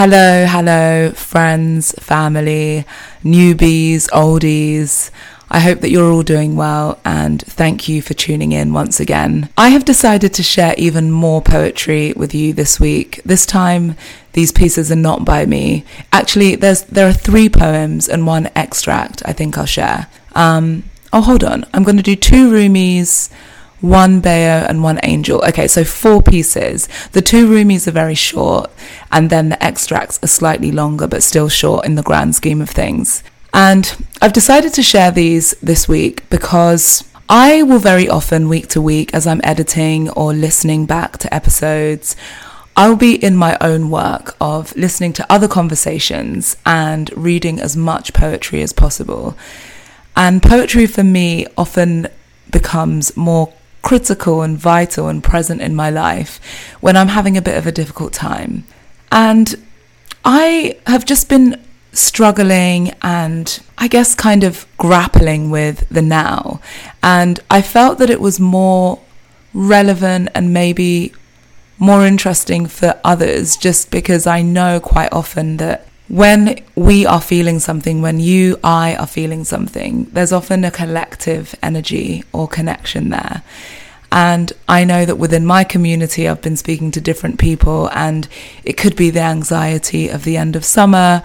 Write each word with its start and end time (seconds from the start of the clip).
Hello, 0.00 0.46
hello, 0.46 1.10
friends, 1.10 1.90
family, 1.98 2.84
newbies, 3.24 4.08
oldies. 4.10 5.10
I 5.50 5.58
hope 5.58 5.80
that 5.80 5.90
you're 5.90 6.12
all 6.12 6.22
doing 6.22 6.54
well 6.54 7.00
and 7.04 7.42
thank 7.42 7.88
you 7.88 8.00
for 8.00 8.14
tuning 8.14 8.52
in 8.52 8.72
once 8.72 9.00
again. 9.00 9.48
I 9.58 9.70
have 9.70 9.84
decided 9.84 10.32
to 10.34 10.42
share 10.44 10.76
even 10.78 11.10
more 11.10 11.42
poetry 11.42 12.12
with 12.12 12.32
you 12.32 12.52
this 12.52 12.78
week. 12.78 13.20
This 13.24 13.44
time, 13.44 13.96
these 14.34 14.52
pieces 14.52 14.92
are 14.92 14.94
not 14.94 15.24
by 15.24 15.46
me. 15.46 15.84
Actually, 16.12 16.54
there's 16.54 16.82
there 16.82 17.08
are 17.08 17.12
three 17.12 17.48
poems 17.48 18.08
and 18.08 18.24
one 18.24 18.50
extract 18.54 19.24
I 19.26 19.32
think 19.32 19.58
I'll 19.58 19.66
share. 19.66 20.06
Um, 20.32 20.84
oh, 21.12 21.22
hold 21.22 21.42
on. 21.42 21.64
I'm 21.74 21.82
going 21.82 21.96
to 21.96 22.04
do 22.04 22.14
two 22.14 22.52
Rumis 22.52 23.32
one 23.80 24.20
Bayo 24.20 24.66
and 24.68 24.82
one 24.82 25.00
Angel. 25.02 25.42
Okay, 25.48 25.68
so 25.68 25.84
four 25.84 26.22
pieces. 26.22 26.88
The 27.12 27.22
two 27.22 27.48
Rumis 27.48 27.86
are 27.86 27.92
very 27.92 28.14
short, 28.14 28.70
and 29.12 29.30
then 29.30 29.48
the 29.48 29.62
extracts 29.62 30.18
are 30.22 30.28
slightly 30.28 30.72
longer, 30.72 31.06
but 31.06 31.22
still 31.22 31.48
short 31.48 31.86
in 31.86 31.94
the 31.94 32.02
grand 32.02 32.34
scheme 32.34 32.60
of 32.60 32.70
things. 32.70 33.22
And 33.54 33.96
I've 34.20 34.32
decided 34.32 34.74
to 34.74 34.82
share 34.82 35.10
these 35.10 35.52
this 35.62 35.88
week 35.88 36.28
because 36.28 37.04
I 37.28 37.62
will 37.62 37.78
very 37.78 38.08
often, 38.08 38.48
week 38.48 38.68
to 38.68 38.80
week, 38.80 39.12
as 39.14 39.26
I'm 39.26 39.40
editing 39.44 40.10
or 40.10 40.32
listening 40.32 40.86
back 40.86 41.18
to 41.18 41.34
episodes, 41.34 42.16
I'll 42.76 42.96
be 42.96 43.16
in 43.16 43.36
my 43.36 43.58
own 43.60 43.90
work 43.90 44.36
of 44.40 44.74
listening 44.76 45.12
to 45.14 45.26
other 45.32 45.48
conversations 45.48 46.56
and 46.64 47.10
reading 47.16 47.60
as 47.60 47.76
much 47.76 48.14
poetry 48.14 48.62
as 48.62 48.72
possible. 48.72 49.36
And 50.16 50.42
poetry 50.42 50.86
for 50.86 51.02
me 51.02 51.46
often 51.56 52.08
becomes 52.50 53.16
more 53.16 53.52
critical 53.82 54.42
and 54.42 54.58
vital 54.58 55.08
and 55.08 55.22
present 55.22 55.60
in 55.60 55.74
my 55.74 55.90
life 55.90 56.40
when 56.80 56.96
I'm 56.96 57.08
having 57.08 57.36
a 57.36 57.42
bit 57.42 57.56
of 57.56 57.66
a 57.66 57.72
difficult 57.72 58.12
time. 58.12 58.64
And 59.10 59.54
I 60.24 60.78
have 60.86 61.04
just 61.04 61.28
been 61.28 61.62
struggling 61.92 62.92
and 63.02 63.60
I 63.76 63.88
guess 63.88 64.14
kind 64.14 64.44
of 64.44 64.66
grappling 64.76 65.50
with 65.50 65.88
the 65.88 66.02
now. 66.02 66.60
And 67.02 67.40
I 67.50 67.62
felt 67.62 67.98
that 67.98 68.10
it 68.10 68.20
was 68.20 68.38
more 68.38 69.00
relevant 69.54 70.28
and 70.34 70.52
maybe 70.52 71.12
more 71.78 72.06
interesting 72.06 72.66
for 72.66 73.00
others 73.04 73.56
just 73.56 73.90
because 73.90 74.26
I 74.26 74.42
know 74.42 74.80
quite 74.80 75.12
often 75.12 75.56
that 75.58 75.87
when 76.08 76.62
we 76.74 77.04
are 77.04 77.20
feeling 77.20 77.58
something, 77.58 78.00
when 78.00 78.18
you, 78.18 78.58
I 78.64 78.96
are 78.96 79.06
feeling 79.06 79.44
something, 79.44 80.04
there's 80.12 80.32
often 80.32 80.64
a 80.64 80.70
collective 80.70 81.54
energy 81.62 82.24
or 82.32 82.48
connection 82.48 83.10
there. 83.10 83.42
And 84.10 84.52
I 84.66 84.84
know 84.84 85.04
that 85.04 85.16
within 85.16 85.44
my 85.44 85.64
community, 85.64 86.26
I've 86.26 86.40
been 86.40 86.56
speaking 86.56 86.90
to 86.92 87.00
different 87.00 87.38
people, 87.38 87.90
and 87.92 88.26
it 88.64 88.78
could 88.78 88.96
be 88.96 89.10
the 89.10 89.20
anxiety 89.20 90.08
of 90.08 90.24
the 90.24 90.38
end 90.38 90.56
of 90.56 90.64
summer, 90.64 91.22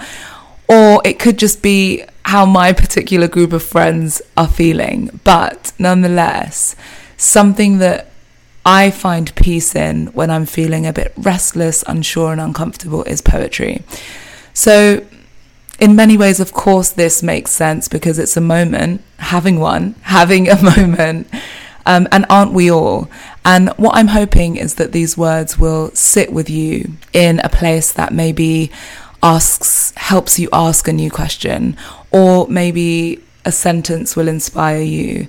or 0.68 1.02
it 1.06 1.18
could 1.18 1.40
just 1.40 1.62
be 1.62 2.04
how 2.26 2.46
my 2.46 2.74
particular 2.84 3.30
group 3.30 3.54
of 3.54 3.64
friends 3.64 4.22
are 4.36 4.50
feeling. 4.50 5.18
But 5.24 5.72
nonetheless, 5.80 6.76
something 7.16 7.78
that 7.78 8.12
I 8.66 8.92
find 8.92 9.34
peace 9.36 9.76
in 9.76 10.08
when 10.08 10.30
I'm 10.30 10.46
feeling 10.46 10.86
a 10.86 10.94
bit 10.94 11.14
restless, 11.16 11.86
unsure, 11.88 12.34
and 12.34 12.42
uncomfortable 12.42 13.04
is 13.04 13.22
poetry. 13.22 13.82
So, 14.54 15.06
in 15.80 15.96
many 15.96 16.18
ways, 16.18 16.40
of 16.40 16.54
course, 16.54 16.90
this 16.92 17.24
makes 17.24 17.52
sense 17.52 17.88
because 17.88 18.20
it's 18.20 18.38
a 18.38 18.42
moment, 18.42 19.02
having 19.18 19.60
one, 19.60 19.96
having 20.04 20.50
a 20.50 20.62
moment. 20.62 21.28
Um, 21.86 22.08
and 22.12 22.26
aren't 22.30 22.54
we 22.54 22.72
all? 22.72 23.10
And 23.44 23.70
what 23.72 23.96
I'm 23.96 24.08
hoping 24.08 24.56
is 24.56 24.76
that 24.76 24.94
these 24.94 25.18
words 25.18 25.60
will 25.60 25.92
sit 25.92 26.32
with 26.32 26.50
you 26.50 26.94
in 27.12 27.40
a 27.40 27.50
place 27.50 27.92
that 27.92 28.14
maybe 28.14 28.72
asks, 29.22 29.92
helps 29.98 30.40
you 30.40 30.48
ask 30.54 30.88
a 30.88 30.94
new 30.94 31.12
question, 31.12 31.76
or 32.12 32.48
maybe 32.48 33.22
a 33.44 33.52
sentence 33.52 34.16
will 34.16 34.30
inspire 34.30 34.82
you, 34.82 35.28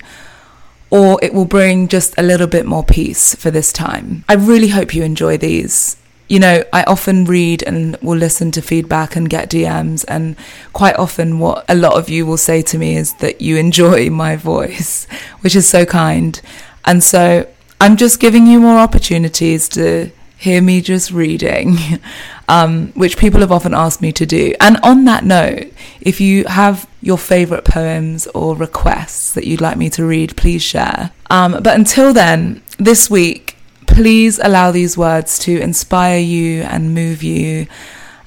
or 0.90 1.18
it 1.22 1.34
will 1.34 1.44
bring 1.44 1.88
just 1.88 2.14
a 2.16 2.22
little 2.22 2.46
bit 2.46 2.66
more 2.66 2.84
peace 2.84 3.34
for 3.34 3.50
this 3.50 3.72
time. 3.72 4.24
I 4.28 4.34
really 4.34 4.68
hope 4.68 4.94
you 4.94 5.02
enjoy 5.02 5.36
these 5.36 5.96
you 6.28 6.38
know, 6.38 6.64
I 6.72 6.82
often 6.84 7.24
read 7.24 7.62
and 7.62 7.96
will 8.02 8.16
listen 8.16 8.50
to 8.52 8.62
feedback 8.62 9.14
and 9.14 9.28
get 9.28 9.50
DMs. 9.50 10.04
And 10.08 10.36
quite 10.72 10.96
often, 10.96 11.38
what 11.38 11.64
a 11.68 11.74
lot 11.74 11.94
of 11.94 12.08
you 12.08 12.24
will 12.24 12.38
say 12.38 12.62
to 12.62 12.78
me 12.78 12.96
is 12.96 13.14
that 13.14 13.40
you 13.40 13.56
enjoy 13.56 14.10
my 14.24 14.36
voice, 14.36 15.06
which 15.40 15.54
is 15.54 15.68
so 15.68 15.84
kind. 15.84 16.40
And 16.84 17.02
so 17.02 17.48
I'm 17.80 17.96
just 17.96 18.20
giving 18.20 18.46
you 18.46 18.60
more 18.60 18.78
opportunities 18.78 19.68
to 19.70 20.10
hear 20.36 20.60
me 20.60 20.80
just 20.80 21.10
reading, 21.10 21.76
um, 22.48 22.88
which 22.92 23.16
people 23.18 23.40
have 23.40 23.52
often 23.52 23.74
asked 23.74 24.00
me 24.00 24.12
to 24.12 24.26
do. 24.26 24.54
And 24.60 24.78
on 24.82 25.04
that 25.04 25.24
note, 25.24 25.72
if 26.00 26.20
you 26.20 26.44
have 26.44 26.88
your 27.00 27.18
favorite 27.18 27.64
poems 27.64 28.26
or 28.28 28.56
requests 28.56 29.32
that 29.34 29.46
you'd 29.46 29.60
like 29.60 29.76
me 29.76 29.90
to 29.90 30.04
read, 30.04 30.36
please 30.36 30.62
share. 30.62 31.10
Um, 31.30 31.52
but 31.62 31.76
until 31.76 32.12
then, 32.12 32.62
this 32.78 33.10
week, 33.10 33.43
please 33.86 34.38
allow 34.42 34.70
these 34.70 34.96
words 34.96 35.38
to 35.40 35.60
inspire 35.60 36.18
you 36.18 36.62
and 36.62 36.94
move 36.94 37.22
you, 37.22 37.66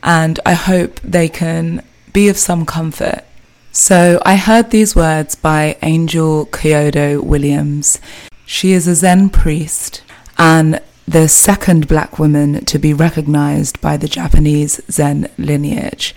and 0.03 0.40
I 0.45 0.53
hope 0.53 1.00
they 1.01 1.29
can 1.29 1.84
be 2.13 2.29
of 2.29 2.38
some 2.38 2.66
comfort. 2.66 3.23
So, 3.72 4.22
I 4.25 4.38
heard 4.38 4.72
these 4.72 4.95
words 4.95 5.35
by 5.35 5.78
Angel 5.81 6.47
Kyodo 6.47 7.22
Williams. 7.22 8.00
She 8.45 8.72
is 8.72 8.88
a 8.88 8.95
Zen 8.95 9.29
priest 9.29 10.01
and 10.38 10.81
the 11.07 11.29
second 11.29 11.88
black 11.88 12.19
woman 12.19 12.66
to 12.66 12.79
be 12.79 12.94
recognized 12.94 13.79
by 13.79 13.95
the 13.97 14.07
Japanese 14.07 14.81
Zen 14.91 15.29
lineage. 15.38 16.16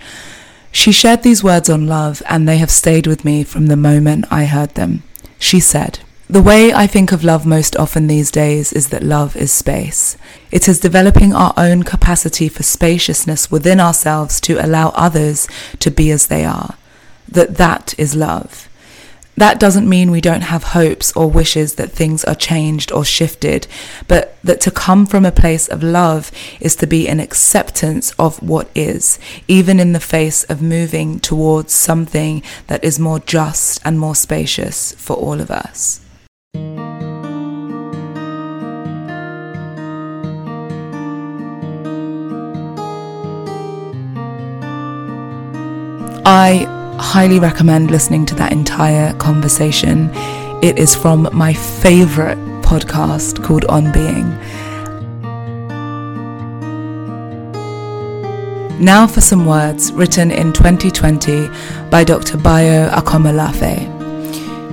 She 0.71 0.91
shared 0.91 1.23
these 1.23 1.43
words 1.43 1.69
on 1.69 1.87
love, 1.87 2.21
and 2.29 2.47
they 2.47 2.57
have 2.57 2.71
stayed 2.71 3.07
with 3.07 3.25
me 3.25 3.43
from 3.43 3.67
the 3.67 3.77
moment 3.77 4.25
I 4.31 4.45
heard 4.45 4.75
them. 4.75 5.03
She 5.37 5.59
said, 5.59 5.99
the 6.31 6.41
way 6.41 6.71
I 6.71 6.87
think 6.87 7.11
of 7.11 7.25
love 7.25 7.45
most 7.45 7.75
often 7.75 8.07
these 8.07 8.31
days 8.31 8.71
is 8.71 8.87
that 8.87 9.03
love 9.03 9.35
is 9.35 9.51
space. 9.51 10.15
It 10.49 10.69
is 10.69 10.79
developing 10.79 11.33
our 11.33 11.53
own 11.57 11.83
capacity 11.83 12.47
for 12.47 12.63
spaciousness 12.63 13.51
within 13.51 13.81
ourselves 13.81 14.39
to 14.41 14.65
allow 14.65 14.89
others 14.95 15.49
to 15.79 15.91
be 15.91 16.09
as 16.09 16.27
they 16.27 16.45
are. 16.45 16.77
That 17.27 17.57
that 17.57 17.93
is 17.97 18.15
love. 18.15 18.69
That 19.35 19.59
doesn't 19.59 19.89
mean 19.89 20.09
we 20.09 20.21
don't 20.21 20.43
have 20.43 20.63
hopes 20.63 21.11
or 21.17 21.29
wishes 21.29 21.75
that 21.75 21.91
things 21.91 22.23
are 22.23 22.35
changed 22.35 22.93
or 22.93 23.03
shifted, 23.03 23.67
but 24.07 24.37
that 24.41 24.61
to 24.61 24.71
come 24.71 25.05
from 25.05 25.25
a 25.25 25.33
place 25.33 25.67
of 25.67 25.83
love 25.83 26.31
is 26.61 26.77
to 26.77 26.87
be 26.87 27.09
an 27.09 27.19
acceptance 27.19 28.11
of 28.17 28.41
what 28.41 28.69
is, 28.73 29.19
even 29.49 29.81
in 29.81 29.91
the 29.91 29.99
face 29.99 30.45
of 30.45 30.61
moving 30.61 31.19
towards 31.19 31.73
something 31.73 32.41
that 32.67 32.85
is 32.85 32.99
more 32.99 33.19
just 33.19 33.81
and 33.83 33.99
more 33.99 34.15
spacious 34.15 34.93
for 34.93 35.17
all 35.17 35.41
of 35.41 35.51
us. 35.51 35.99
I 46.33 46.65
highly 46.97 47.39
recommend 47.39 47.91
listening 47.91 48.25
to 48.27 48.35
that 48.35 48.53
entire 48.53 49.13
conversation. 49.15 50.09
It 50.63 50.79
is 50.79 50.95
from 50.95 51.27
my 51.33 51.53
favorite 51.53 52.37
podcast 52.61 53.43
called 53.43 53.65
On 53.65 53.91
Being. 53.91 54.29
Now 58.79 59.07
for 59.07 59.19
some 59.19 59.45
words 59.45 59.91
written 59.91 60.31
in 60.31 60.53
2020 60.53 61.49
by 61.89 62.05
Dr. 62.05 62.37
Bayo 62.37 62.89
Akomolafe. 62.91 63.89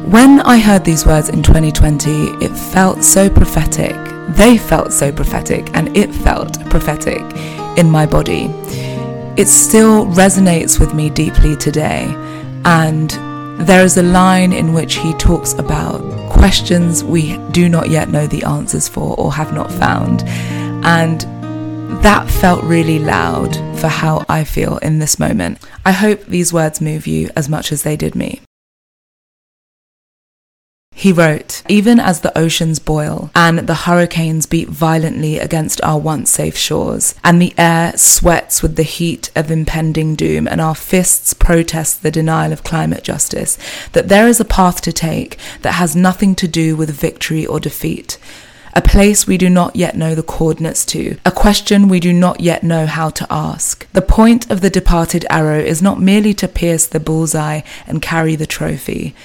When 0.06 0.40
I 0.42 0.58
heard 0.58 0.84
these 0.84 1.04
words 1.04 1.28
in 1.28 1.42
2020, 1.42 2.36
it 2.40 2.56
felt 2.56 3.02
so 3.02 3.28
prophetic. 3.28 3.96
They 4.36 4.58
felt 4.58 4.92
so 4.92 5.10
prophetic, 5.10 5.70
and 5.74 5.96
it 5.96 6.14
felt 6.14 6.60
prophetic 6.70 7.22
in 7.76 7.90
my 7.90 8.06
body. 8.06 8.46
It 9.38 9.46
still 9.46 10.04
resonates 10.06 10.80
with 10.80 10.94
me 10.94 11.10
deeply 11.10 11.54
today, 11.54 12.06
and 12.64 13.08
there 13.68 13.84
is 13.84 13.96
a 13.96 14.02
line 14.02 14.52
in 14.52 14.72
which 14.72 14.96
he 14.96 15.12
talks 15.14 15.52
about 15.52 16.00
questions 16.28 17.04
we 17.04 17.36
do 17.52 17.68
not 17.68 17.88
yet 17.88 18.08
know 18.08 18.26
the 18.26 18.42
answers 18.42 18.88
for 18.88 19.14
or 19.16 19.32
have 19.32 19.54
not 19.54 19.70
found. 19.70 20.24
And 20.84 21.20
that 22.02 22.28
felt 22.28 22.64
really 22.64 22.98
loud 22.98 23.54
for 23.78 23.86
how 23.86 24.24
I 24.28 24.42
feel 24.42 24.78
in 24.78 24.98
this 24.98 25.20
moment. 25.20 25.58
I 25.86 25.92
hope 25.92 26.24
these 26.24 26.52
words 26.52 26.80
move 26.80 27.06
you 27.06 27.30
as 27.36 27.48
much 27.48 27.70
as 27.70 27.84
they 27.84 27.96
did 27.96 28.16
me. 28.16 28.40
He 30.98 31.12
wrote, 31.12 31.62
Even 31.68 32.00
as 32.00 32.22
the 32.22 32.36
oceans 32.36 32.80
boil 32.80 33.30
and 33.32 33.60
the 33.60 33.86
hurricanes 33.86 34.46
beat 34.46 34.68
violently 34.68 35.38
against 35.38 35.80
our 35.84 35.96
once 35.96 36.28
safe 36.28 36.56
shores, 36.56 37.14
and 37.22 37.40
the 37.40 37.54
air 37.56 37.96
sweats 37.96 38.62
with 38.62 38.74
the 38.74 38.82
heat 38.82 39.30
of 39.36 39.48
impending 39.48 40.16
doom, 40.16 40.48
and 40.48 40.60
our 40.60 40.74
fists 40.74 41.34
protest 41.34 42.02
the 42.02 42.10
denial 42.10 42.52
of 42.52 42.64
climate 42.64 43.04
justice, 43.04 43.56
that 43.92 44.08
there 44.08 44.26
is 44.26 44.40
a 44.40 44.44
path 44.44 44.80
to 44.80 44.92
take 44.92 45.38
that 45.62 45.74
has 45.74 45.94
nothing 45.94 46.34
to 46.34 46.48
do 46.48 46.74
with 46.74 46.90
victory 46.90 47.46
or 47.46 47.60
defeat 47.60 48.18
a 48.74 48.82
place 48.82 49.26
we 49.26 49.38
do 49.38 49.50
not 49.50 49.74
yet 49.74 49.96
know 49.96 50.14
the 50.14 50.22
coordinates 50.22 50.84
to, 50.84 51.16
a 51.24 51.32
question 51.32 51.88
we 51.88 51.98
do 51.98 52.12
not 52.12 52.38
yet 52.40 52.62
know 52.62 52.86
how 52.86 53.10
to 53.10 53.26
ask. 53.28 53.90
The 53.92 54.02
point 54.02 54.48
of 54.52 54.60
the 54.60 54.70
departed 54.70 55.26
arrow 55.30 55.58
is 55.58 55.82
not 55.82 56.00
merely 56.00 56.32
to 56.34 56.46
pierce 56.46 56.86
the 56.86 57.00
bullseye 57.00 57.62
and 57.88 58.00
carry 58.00 58.36
the 58.36 58.46
trophy. 58.46 59.16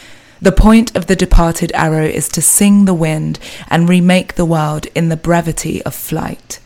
The 0.43 0.51
point 0.51 0.93
of 0.93 1.07
the 1.07 1.15
departed 1.15 1.71
arrow 1.73 2.03
is 2.03 2.27
to 2.27 2.41
sing 2.41 2.83
the 2.83 2.93
wind 2.93 3.39
and 3.69 3.87
remake 3.87 4.35
the 4.35 4.43
world 4.43 4.87
in 4.87 5.07
the 5.07 5.15
brevity 5.15 5.81
of 5.83 5.95
flight. 5.95 6.59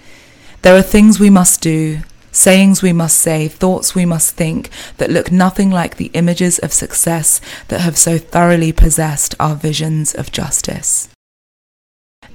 There 0.63 0.75
are 0.75 0.81
things 0.81 1.19
we 1.19 1.29
must 1.29 1.62
do, 1.62 2.00
sayings 2.31 2.81
we 2.81 2.91
must 2.91 3.19
say, 3.19 3.47
thoughts 3.47 3.94
we 3.94 4.03
must 4.03 4.33
think 4.33 4.71
that 4.97 5.12
look 5.12 5.31
nothing 5.31 5.69
like 5.69 5.97
the 5.97 6.09
images 6.15 6.57
of 6.57 6.74
success 6.74 7.39
that 7.68 7.81
have 7.81 8.00
so 8.00 8.18
thoroughly 8.18 8.71
possessed 8.71 9.35
our 9.39 9.56
visions 9.56 10.12
of 10.15 10.31
justice. 10.31 11.09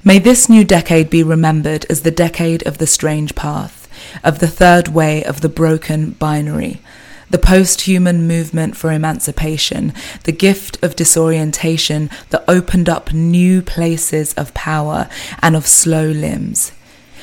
May 0.05 0.21
this 0.21 0.49
new 0.49 0.63
decade 0.63 1.11
be 1.11 1.25
remembered 1.25 1.87
as 1.91 2.03
the 2.03 2.13
decade 2.13 2.65
of 2.69 2.79
the 2.79 2.87
strange 2.87 3.35
path, 3.35 3.89
of 4.23 4.39
the 4.39 4.47
third 4.47 4.87
way 4.87 5.25
of 5.25 5.41
the 5.41 5.49
broken 5.49 6.13
binary, 6.13 6.83
the 7.33 7.39
post 7.39 7.81
human 7.83 8.29
movement 8.29 8.77
for 8.77 8.93
emancipation, 8.93 9.93
the 10.25 10.33
gift 10.33 10.81
of 10.85 10.95
disorientation 10.95 12.11
that 12.29 12.45
opened 12.47 12.89
up 12.91 13.13
new 13.13 13.63
places 13.63 14.35
of 14.35 14.53
power 14.53 15.09
and 15.41 15.57
of 15.57 15.67
slow 15.67 16.07
limbs. 16.07 16.73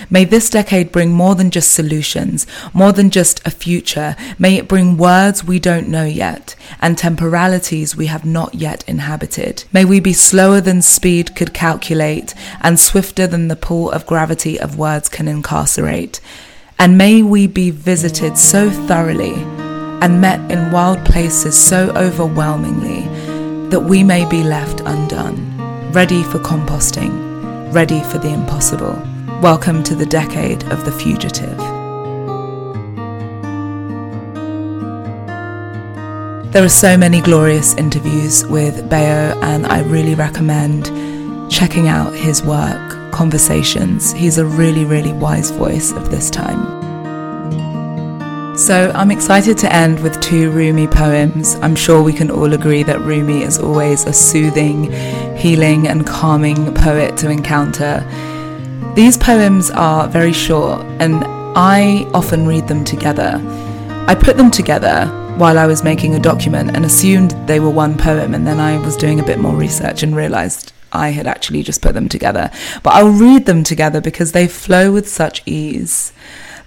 May 0.09 0.25
this 0.25 0.49
decade 0.49 0.91
bring 0.91 1.11
more 1.13 1.35
than 1.35 1.51
just 1.51 1.73
solutions, 1.73 2.47
more 2.73 2.91
than 2.91 3.11
just 3.11 3.45
a 3.45 3.51
future. 3.51 4.15
May 4.39 4.55
it 4.55 4.67
bring 4.67 4.97
words 4.97 5.43
we 5.43 5.59
don't 5.59 5.89
know 5.89 6.05
yet 6.05 6.55
and 6.81 6.97
temporalities 6.97 7.95
we 7.95 8.07
have 8.07 8.25
not 8.25 8.55
yet 8.55 8.83
inhabited. 8.87 9.65
May 9.71 9.85
we 9.85 9.99
be 9.99 10.13
slower 10.13 10.59
than 10.59 10.81
speed 10.81 11.35
could 11.35 11.53
calculate 11.53 12.33
and 12.61 12.79
swifter 12.79 13.27
than 13.27 13.47
the 13.47 13.55
pull 13.55 13.91
of 13.91 14.07
gravity 14.07 14.59
of 14.59 14.79
words 14.79 15.07
can 15.07 15.27
incarcerate. 15.27 16.19
And 16.79 16.97
may 16.97 17.21
we 17.21 17.45
be 17.45 17.69
visited 17.69 18.37
so 18.37 18.71
thoroughly 18.71 19.68
and 20.01 20.21
met 20.21 20.39
in 20.51 20.71
wild 20.71 21.03
places 21.05 21.57
so 21.57 21.89
overwhelmingly 21.95 23.01
that 23.69 23.81
we 23.81 24.03
may 24.03 24.27
be 24.29 24.43
left 24.43 24.81
undone, 24.81 25.91
ready 25.91 26.23
for 26.23 26.39
composting, 26.39 27.73
ready 27.73 28.01
for 28.03 28.17
the 28.17 28.29
impossible. 28.29 28.97
Welcome 29.41 29.83
to 29.83 29.95
the 29.95 30.05
decade 30.05 30.63
of 30.71 30.85
the 30.85 30.91
fugitive. 30.91 31.57
There 36.51 36.63
are 36.63 36.69
so 36.69 36.97
many 36.97 37.21
glorious 37.21 37.75
interviews 37.75 38.45
with 38.45 38.89
Bayo, 38.89 39.39
and 39.41 39.67
I 39.67 39.81
really 39.83 40.15
recommend 40.15 40.85
checking 41.51 41.87
out 41.87 42.13
his 42.13 42.41
work, 42.41 43.11
Conversations. 43.11 44.13
He's 44.13 44.37
a 44.37 44.45
really, 44.45 44.85
really 44.85 45.13
wise 45.13 45.51
voice 45.51 45.91
of 45.91 46.09
this 46.09 46.29
time. 46.29 46.78
So 48.59 48.91
I'm 48.93 49.09
excited 49.09 49.57
to 49.59 49.73
end 49.73 50.01
with 50.01 50.19
two 50.19 50.51
Rumi 50.51 50.85
poems. 50.85 51.55
I'm 51.61 51.77
sure 51.77 52.03
we 52.03 52.11
can 52.11 52.29
all 52.29 52.51
agree 52.51 52.83
that 52.83 52.99
Rumi 52.99 53.41
is 53.41 53.57
always 53.57 54.03
a 54.03 54.11
soothing, 54.11 54.91
healing, 55.37 55.87
and 55.87 56.05
calming 56.05 56.73
poet 56.73 57.15
to 57.19 57.29
encounter. 57.29 58.05
These 58.95 59.15
poems 59.15 59.71
are 59.71 60.09
very 60.09 60.33
short 60.33 60.81
and 60.99 61.23
I 61.55 62.05
often 62.13 62.45
read 62.45 62.67
them 62.67 62.83
together. 62.83 63.41
I 64.09 64.13
put 64.13 64.35
them 64.35 64.51
together 64.51 65.05
while 65.37 65.57
I 65.57 65.65
was 65.65 65.81
making 65.81 66.15
a 66.15 66.19
document 66.19 66.75
and 66.75 66.83
assumed 66.83 67.31
they 67.47 67.61
were 67.61 67.69
one 67.69 67.97
poem, 67.97 68.35
and 68.35 68.45
then 68.45 68.59
I 68.59 68.77
was 68.85 68.97
doing 68.97 69.21
a 69.21 69.25
bit 69.25 69.39
more 69.39 69.55
research 69.55 70.03
and 70.03 70.13
realized 70.13 70.73
I 70.91 71.09
had 71.09 71.27
actually 71.27 71.63
just 71.63 71.81
put 71.81 71.93
them 71.93 72.09
together. 72.09 72.51
But 72.83 72.95
I'll 72.95 73.09
read 73.09 73.45
them 73.45 73.63
together 73.63 74.01
because 74.01 74.33
they 74.33 74.49
flow 74.49 74.91
with 74.91 75.07
such 75.07 75.43
ease. 75.45 76.11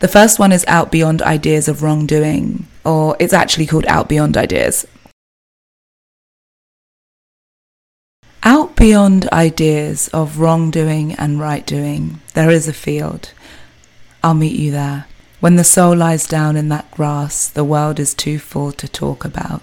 The 0.03 0.09
first 0.09 0.41
one 0.41 0.51
is 0.51 0.65
Out 0.67 0.91
Beyond 0.91 1.23
Ideas 1.23 1.69
of 1.69 1.85
Wrongdoing, 1.85 2.67
or 2.85 3.17
it's 3.21 3.33
actually 3.33 3.67
called 3.67 3.87
Out 3.87 4.09
Beyond 4.09 4.37
Ideas. 4.37 4.85
Out 8.43 8.75
beyond 8.75 9.29
ideas 9.29 10.09
of 10.09 10.41
wrongdoing 10.41 11.13
and 11.13 11.39
right 11.39 11.65
doing, 11.65 12.21
there 12.35 12.51
is 12.51 12.67
a 12.67 12.73
field. 12.73 13.31
I'll 14.25 14.35
meet 14.35 14.59
you 14.59 14.73
there. 14.73 15.07
When 15.39 15.55
the 15.55 15.63
soul 15.63 15.97
lies 15.97 16.27
down 16.27 16.57
in 16.57 16.69
that 16.71 16.91
grass, 16.91 17.49
the 17.49 17.63
world 17.63 18.01
is 18.01 18.13
too 18.13 18.41
full 18.41 18.73
to 18.73 18.89
talk 18.89 19.25
about. 19.25 19.63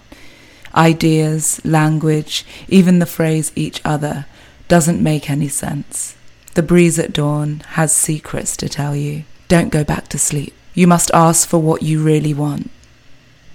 Ideas, 0.74 1.60
language, 1.66 2.46
even 2.70 3.00
the 3.00 3.06
phrase 3.06 3.52
each 3.58 3.82
other 3.84 4.26
doesn't 4.70 5.04
make 5.04 5.30
any 5.30 5.50
sense. 5.50 6.16
The 6.54 6.64
breeze 6.64 6.98
at 6.98 7.12
dawn 7.12 7.62
has 7.72 7.92
secrets 7.92 8.56
to 8.56 8.70
tell 8.70 8.96
you. 8.96 9.26
Don't 9.50 9.70
go 9.70 9.84
back 9.84 10.08
to 10.10 10.20
sleep. 10.20 10.54
You 10.76 10.86
must 10.86 11.10
ask 11.12 11.50
for 11.50 11.58
what 11.58 11.82
you 11.82 12.04
really 12.04 12.36
want. 12.36 12.70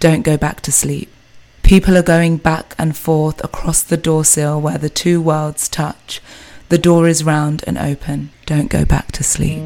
Don't 0.00 0.23
go 0.23 0.36
back 0.36 0.60
to 0.63 0.72
sleep. 0.72 1.08
People 1.63 1.96
are 1.96 2.03
going 2.03 2.36
back 2.36 2.74
and 2.77 2.96
forth 2.96 3.43
across 3.44 3.81
the 3.81 3.96
door 3.96 4.24
sill 4.24 4.60
where 4.60 4.77
the 4.77 4.91
two 4.91 5.22
worlds 5.22 5.69
touch. 5.69 6.20
The 6.69 6.79
door 6.79 7.06
is 7.06 7.22
round 7.22 7.63
and 7.69 7.79
open. 7.79 8.31
Don't 8.44 8.69
go 8.69 8.84
back 8.84 9.13
to 9.13 9.22
sleep. 9.22 9.63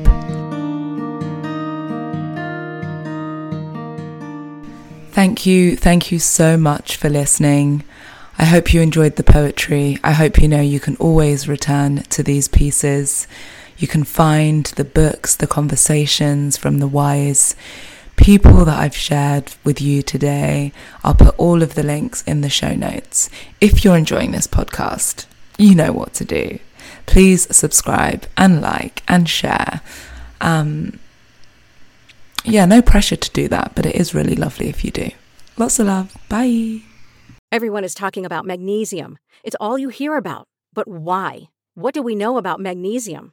Thank 5.12 5.47
you, 5.47 5.76
thank 5.76 6.12
you 6.12 6.18
so 6.18 6.58
much 6.58 6.97
for 6.97 7.08
listening. 7.08 7.85
I 8.37 8.44
hope 8.44 8.75
you 8.75 8.82
enjoyed 8.82 9.16
the 9.16 9.25
poetry. 9.25 9.99
I 10.04 10.12
hope 10.12 10.40
you 10.42 10.47
know 10.47 10.61
you 10.61 10.78
can 10.78 10.97
always 10.97 11.49
return 11.49 12.02
to 12.11 12.23
these 12.23 12.49
pieces. 12.49 13.26
You 13.78 13.87
can 13.87 14.04
find 14.04 14.66
the 14.66 14.85
books, 14.85 15.37
the 15.37 15.47
conversations 15.47 16.56
from 16.56 16.78
the 16.78 16.88
wise 16.88 17.54
people 18.16 18.64
that 18.64 18.78
I've 18.78 18.97
shared 18.97 19.54
with 19.64 19.80
you 19.80 20.02
today. 20.02 20.73
I'll 21.04 21.14
put 21.14 21.38
all 21.38 21.62
of 21.62 21.75
the 21.75 21.85
links 21.85 22.23
in 22.25 22.40
the 22.40 22.50
show 22.50 22.75
notes. 22.75 23.30
If 23.61 23.85
you're 23.85 23.97
enjoying 23.97 24.32
this 24.32 24.49
podcast, 24.49 25.26
you 25.56 25.75
know 25.76 25.92
what 25.92 26.12
to 26.14 26.25
do. 26.25 26.58
Please 27.06 27.47
subscribe 27.56 28.26
and 28.37 28.61
like 28.61 29.02
and 29.06 29.28
share. 29.28 29.80
Um, 30.40 30.99
yeah, 32.44 32.66
no 32.66 32.82
pressure 32.82 33.16
to 33.16 33.30
do 33.30 33.47
that, 33.49 33.73
but 33.76 33.87
it 33.87 33.94
is 33.94 34.14
really 34.14 34.35
lovely 34.35 34.68
if 34.68 34.85
you 34.85 34.90
do. 34.90 35.11
Lots 35.56 35.78
of 35.78 35.87
love. 35.87 36.16
Bye. 36.28 36.80
Everyone 37.52 37.85
is 37.85 37.94
talking 37.94 38.26
about 38.26 38.44
magnesium. 38.44 39.18
It's 39.44 39.56
all 39.61 39.78
you 39.78 39.88
hear 39.88 40.16
about. 40.16 40.49
But 40.75 40.88
why? 40.88 41.49
What 41.75 41.94
do 41.94 42.02
we 42.02 42.14
know 42.14 42.37
about 42.37 42.61
magnesium? 42.61 43.32